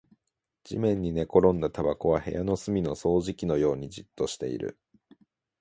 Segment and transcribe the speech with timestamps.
[0.63, 4.79] 地面に寝転んだタバコは部屋の隅の掃除機のようにじっとしている